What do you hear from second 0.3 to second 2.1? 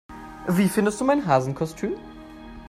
Wie findest du mein Hasenkostüm?